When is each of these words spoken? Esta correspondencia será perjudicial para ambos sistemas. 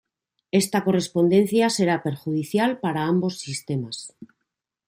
Esta 0.61 0.83
correspondencia 0.87 1.65
será 1.77 1.95
perjudicial 2.05 2.71
para 2.83 3.01
ambos 3.11 3.33
sistemas. 3.45 3.97